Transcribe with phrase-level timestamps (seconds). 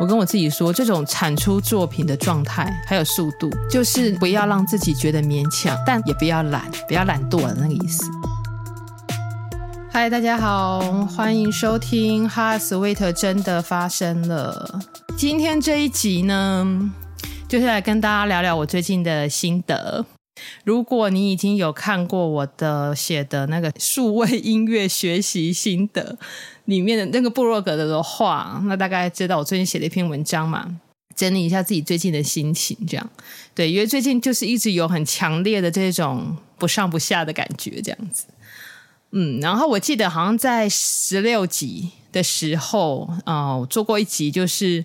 [0.00, 8.02] 我跟我自己说，这种产出作品的状态还有速度，就是不要让自己觉得勉强，但也不要懒，不要懒惰的那个意思。
[9.90, 14.80] 嗨，大家好，欢迎收听《哈 sweet 真的发生了》。
[15.14, 16.90] 今天这一集呢，
[17.46, 20.04] 就是来跟大家聊聊我最近的心得。
[20.64, 26.18] 如果你已经有看过我的写的那个数位音乐学习心得
[26.64, 30.78] 里面的那个部落格的话，那大概知道我最近写了一篇文章嘛，
[31.14, 33.10] 整理一下自己最近的心情，这样
[33.54, 38.24] 对，因为最近就是一直有很强烈的这种不上不下的感觉，这样子。
[39.10, 44.82] 嗯，然后我记得好像在十六集的时候，啊、呃，做过一集，就是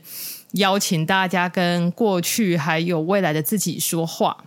[0.53, 4.43] 邀请大家跟过去还有未来的自己说话。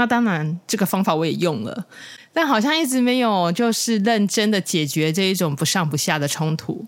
[0.00, 1.84] 那当然，这个方法我也用了，
[2.32, 6.86] 但好像一直没有就是认真的解决这一种不上不下的冲突。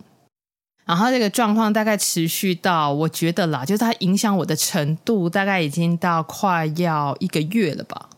[0.86, 8.08] 然后这个状况大概持续到，我觉得啦，就是它影响我的程度大概已经到快要一个月了吧。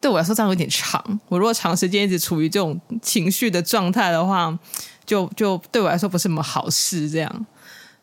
[0.00, 1.02] 对我来说这样有点长。
[1.28, 4.56] 我如果长时间一直处于这种情绪的状态的话，
[5.04, 7.10] 就就对我来说不是什么好事。
[7.10, 7.46] 这样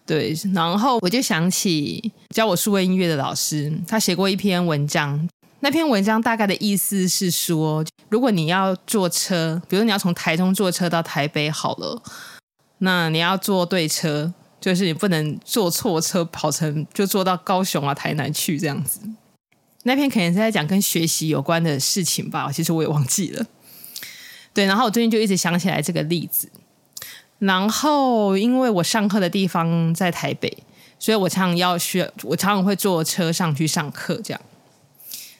[0.05, 5.27] 对，然后我就想起教我数位音乐的老师，他写过一篇文章。
[5.66, 11.99] 那篇文章大概的意思是说，如果你要坐车，比如你要从台中坐车到台北好了，
[12.77, 18.99] 那你要坐对车，就是你不能坐错车，跑成就坐到高雄啊、台南去这样子。
[19.86, 23.43] 那篇可能是在讲跟学习有关的事情吧，其实我也忘记了。
[24.53, 26.47] 对，然后我最近就一直想起来这个例子。
[27.39, 30.55] 然后因为我上课的地方在台北，
[30.99, 34.39] 所以我常常要需要，我常常会坐车上去上课这样。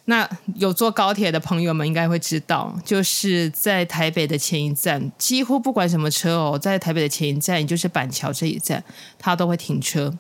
[0.08, 8.84] 那有坐高铁的朋友们应该会知道，就是在台北的前一站，几乎不管什么车哦，在台北的前一站，也就是板桥这一站，
[9.18, 10.18] 它都会停车。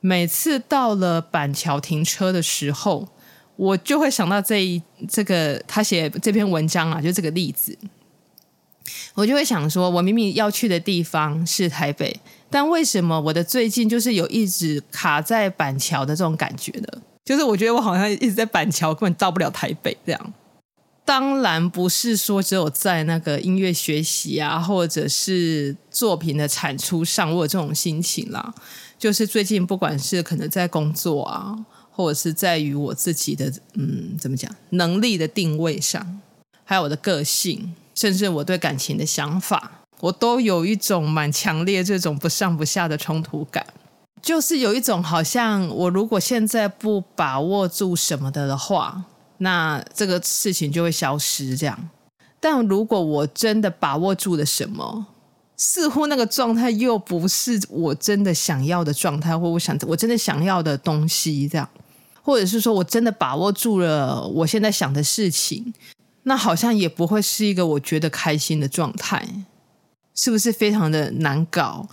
[0.00, 3.08] 每次到了板桥停车的时候，
[3.56, 7.76] 我就会想到这一这个他写这篇文章啊，就这个例子，
[9.14, 17.02] 我就会想说，我明明要去的地方是台北，但为什么我的最近就是有一直卡在板桥的这种感觉呢？
[17.26, 20.32] 就是我觉得我好像一直在板桥，根本到不了台北这样。
[21.04, 28.54] 当然不是说只有在那个音乐学习啊，或者是作品的产出上，我有这种心情啦。
[28.96, 31.56] 就是最近不管是可能在工作啊，
[31.90, 36.20] 或者是在于我自己的嗯，怎么讲，能力的定位上，
[36.64, 43.66] 还有我的个性，甚至我对感情的想法，我都有一种蛮强烈这种不上不下的冲突感。
[44.26, 49.04] 就是有一种好像我如果现在不把握住什么的的话，
[49.38, 51.88] 那这个事情就会消失这样。
[52.40, 55.06] 但如果我真的把握住了什么，
[55.56, 61.68] 似乎那个状态又不是我真的想要的状态，或我想我真的想要的东西这样，
[62.20, 65.72] 或者是说我真的把握住了我现在想的事情，
[66.24, 69.24] 那好像也不会是一个我觉得开心的状态，
[70.16, 71.88] 是不是非常的难搞？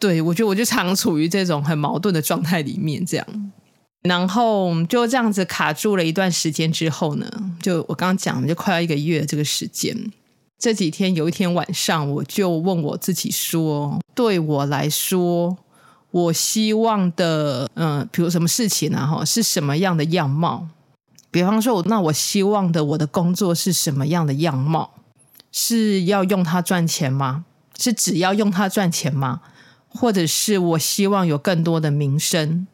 [0.00, 3.26] 对，我觉得我就常处于这种很矛盾的状态里面，这样，
[4.02, 7.30] 然后就这样子卡住了一段时间之后呢，
[7.60, 9.94] 就我刚刚讲，就快要一个月这个时间，
[10.58, 15.58] 这几天有一天晚上，我就问我自己说，对我来说，
[16.10, 19.06] 我希望的，嗯、呃，比如什么事情呢？
[19.06, 20.66] 哈，是什么样的样貌？
[21.30, 24.94] 比方说，那我希望的我的工作是什么样的样貌？
[25.52, 27.44] 是要用它赚钱吗？
[27.78, 29.42] 是只要用它赚钱吗？
[29.90, 32.66] 或者是我希望有更多的名声，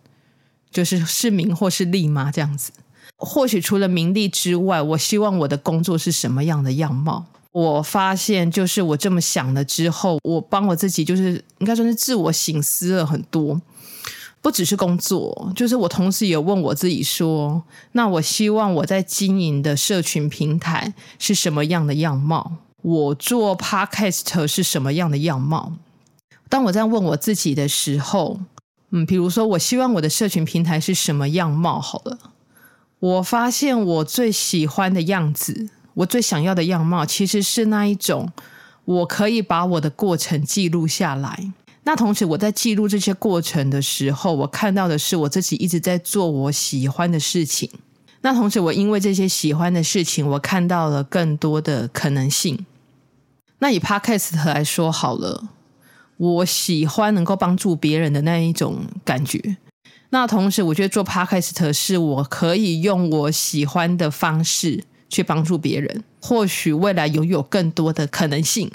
[0.71, 2.31] 就是是名或是利吗？
[2.31, 2.71] 这样子，
[3.17, 7.27] 或许除了名利之外，我希望我的工作是什么样的样貌？
[7.53, 13.61] 我发现，就是我这么想了之后，我帮我自己，就是应该说是自我省思了很多。
[14.43, 22.53] 不只是工作，就是我同时也问我自己说：那我希望我在经营的社群平台是什么样的样貌？
[22.83, 25.73] 我做 Podcast 是什么样的样貌？
[26.49, 28.41] 当我在问我自己的时候，
[28.91, 31.81] 嗯，比如说，我希望我的社群平台是什么样貌？
[31.81, 32.19] 好了，
[33.01, 38.31] 我发现我最喜欢的样子，我最想要的样貌，其实是那一种，
[38.85, 41.53] 我可以把我的过程记录下来。
[41.83, 47.69] 那同时，我在记录这些过程的时候，我看到的是我自己一直在做我喜欢的事情。
[48.23, 52.65] 那同时，我因为这些喜欢的事情，我看到了更多的可能性。
[53.59, 55.49] 那以 Podcast 来说，好了。
[56.17, 59.57] 我喜欢能够帮助别人的那一种感觉。
[60.11, 68.71] 那同时，我觉得做 Podcast 是我可以用我喜欢的方式去帮助别人，或许未来拥有更多的可能性。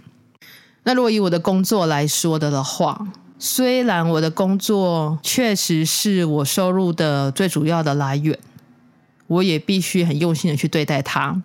[0.83, 3.07] 那如果以我的工作来说的的话，
[3.39, 8.37] 虽然我的工作确实是我收入的最主要的来源，
[9.27, 11.41] 我也必须很用心的去对待它。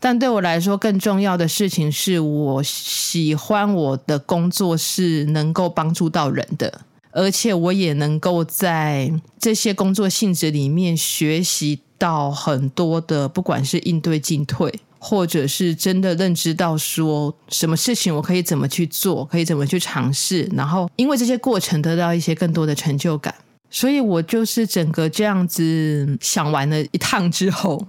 [0.00, 6.80] 但对我来说，更重要的事情是我喜欢我的工作是能够帮助到人的，
[7.12, 14.72] 而且我也能够在这些工作性质里面学习到很多的，不管是应对进退。
[15.02, 23.34] 或者是真的认知到说什么事情我可以怎么去做，可以怎么去尝试，然后因为这些过程得到一些更多的成就感，
[23.70, 27.82] 所以我就是整个这样子想完了一趟之后，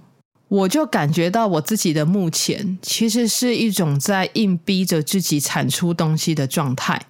[0.52, 7.00] 我就感觉到我自己的目前其实是一种在硬逼着自己产出东西的状态，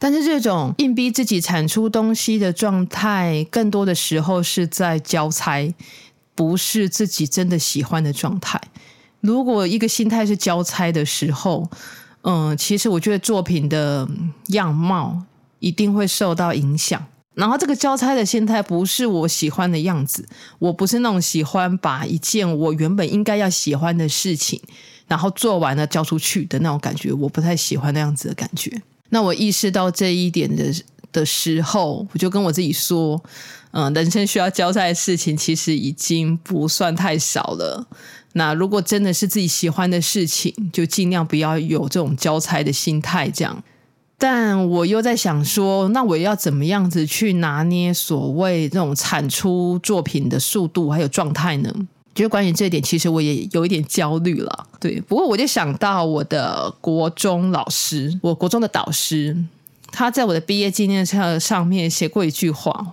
[0.00, 5.72] 但是这种硬逼自己产出东西的状态，更多的时候是在交差，
[6.34, 8.60] 不是自己真的喜欢的状态。
[9.20, 11.70] 如果一个心态是交差的时候，
[12.22, 14.08] 嗯，其实我觉得作品的
[14.48, 15.22] 样貌
[15.60, 17.06] 一定会受到影响。
[17.38, 20.26] 然后这个交差的心态不是我喜欢的样子，
[20.58, 24.60] 我不是那种喜欢把一件我原本应该要喜欢的事情，
[25.06, 28.82] 然后做完了交出去的那种感觉，我不太喜欢那样子的感觉。
[29.10, 30.74] 那我意识到这一点的
[31.12, 33.22] 的时候，我就跟我自己说，
[33.70, 37.86] 嗯，人生需要交差的事情其实已经不算太少了。
[38.32, 43.62] 那如果真的是自己喜欢的事情，就尽量不要有这种交差的心态，这样。
[44.18, 51.72] 但我又在想说，那我要怎么样子去拿捏所谓这种产出作品的速度还有状态呢？
[52.14, 54.66] 就关于这一点，其实我也有一点焦虑了。
[54.80, 59.36] 对，不过我就想到我的国中老师，我国中的导师，
[59.92, 62.88] 他在我的毕业纪念册上面写过一句话。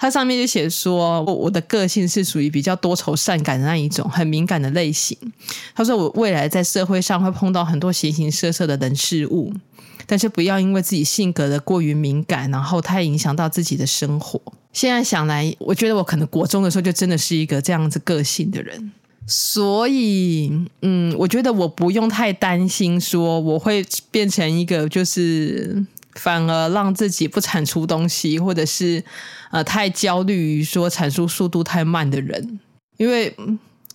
[0.00, 5.14] 它上面就写说，我的个性是属于比较多愁善感的那一种，很敏感的类型。
[5.74, 9.52] 他说，我未来在社会上会碰到很多形形色色的人事物，
[10.06, 14.40] 但是不要因为自己性格的过于敏感，然后太影响到自己的生活。
[14.72, 18.90] 现在想来，我觉得我可能国中的时候就真的是一个这样子个性的人，
[19.26, 20.50] 所以，
[20.80, 25.84] 嗯，我觉得我不用太担心说我会变成一个就是。
[26.20, 29.02] 反而让自己不产出东西，或者是
[29.50, 32.60] 呃太焦虑于说产出速度太慢的人，
[32.98, 33.34] 因为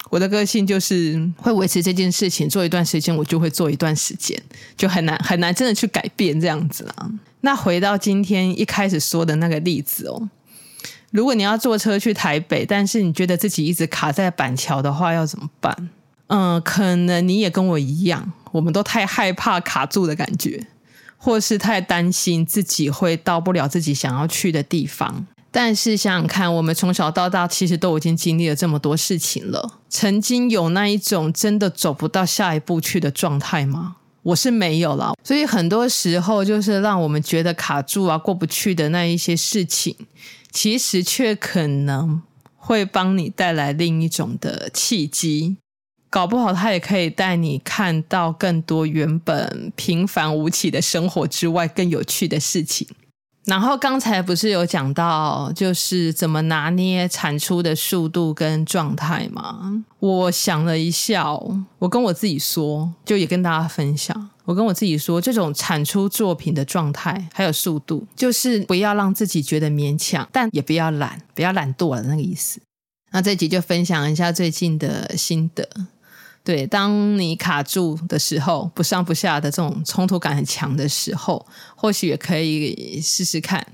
[0.09, 4.41] 我的个性就是会维持这件事情做一段时间，我就会做一段时间，
[4.75, 7.11] 就很难很难真的去改变这样子啊。
[7.41, 10.27] 那回到今天一开始说的那个例子哦，
[11.11, 15.89] 如果你要坐车去台北，但是你觉得自己一直卡在板桥的话，要怎么办？
[16.27, 20.65] 嗯，可能你也跟我一样，我们都太害怕卡住的感觉。
[21.17, 33.95] 或是太担心自己会到不了自己想要去的地方，但是想想看，我们从小到大其实都已经经历了这么多事情了，曾经有那一种真的走不到下一步去的状态吗？
[34.23, 39.95] 我是没有了，所以很多时候就是让我们觉得卡住啊、过不去的那一些事情，
[40.51, 42.21] 其实却可能
[42.55, 45.57] 会帮你带来另一种的契机。
[46.15, 52.87] 搞不好他也可以带你看到更多原本平凡无奇的生活之外更有趣的事情。
[53.43, 59.83] 然后刚才不是有讲到，就是怎么拿捏产出的速度跟状态吗？
[59.99, 61.29] 我想了一下，
[61.79, 64.29] 我跟我自己说，就也跟大家分享。
[64.45, 72.61] 我跟我自己说，这种产出作品的状态还有速度，就是不要让自己觉得勉强，但也不要懒，不要懒惰的那个意思。
[73.11, 75.67] 那这集就分享一下最近的心得。
[76.45, 81.43] 对，当你卡住的时候，不上不下的这种冲突感很强的时候，
[81.75, 83.65] 或许也可以试试看，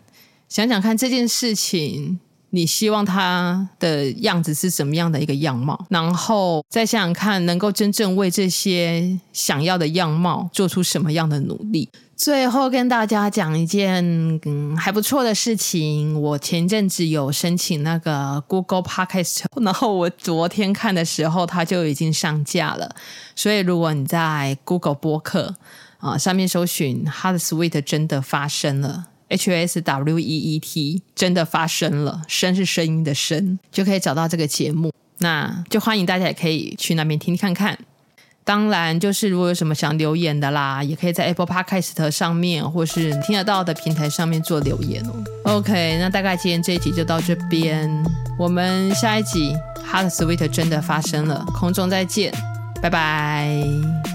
[0.48, 2.18] 想想看这件事情，
[2.52, 11.90] 你希望它的样子是什么样的一个样貌，然后再想想看，能够真正为这些想要的样貌做出什么样的努力。
[12.16, 14.06] 最后跟大家讲一件
[14.46, 22.96] 嗯还不错的事情，我前阵子有申请那个 Google Podcast，然后我昨天看的时候它就已经上架了。
[23.36, 25.56] 所以如果你在 Google 播客
[25.98, 34.92] 啊上面搜寻 “Hot Sweet” 真的发生了，H S W E E T 真的发生了，声是声音的声，就可以找到这个节目。
[35.18, 37.78] 那就欢迎大家也可以去那边听听看看。
[38.44, 45.14] 当然，就是如果有什么想留言的啦，也可以在 Apple Podcast 上面，或是听得到的平台上面做留言哦。
[45.44, 47.88] OK，那大概今天这一集就到这边，
[48.40, 52.34] 我们下一集 Hot Sweet 真的发生了，空中再见，
[52.82, 54.11] 拜拜。